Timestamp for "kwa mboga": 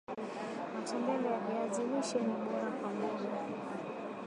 2.79-3.25